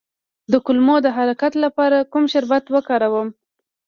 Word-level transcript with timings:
د 0.51 0.53
کولمو 0.65 0.95
د 1.05 1.07
حرکت 1.17 1.53
لپاره 1.63 1.97
کوم 2.11 2.23
شربت 2.33 2.65
وکاروم؟ 2.75 3.27